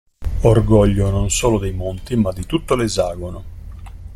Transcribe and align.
Orgoglio 0.41 1.11
non 1.11 1.29
solo 1.29 1.59
dei 1.59 1.73
monti, 1.73 2.15
ma 2.15 2.31
di 2.33 2.47
tutto 2.47 2.73
l'esagono. 2.73 3.43